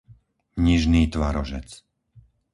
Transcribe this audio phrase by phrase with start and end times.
[0.65, 1.69] Nižný Tvarožec